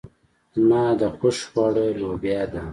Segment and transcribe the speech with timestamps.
[0.55, 2.63] زما د خوښې خواړه لوبيا ده.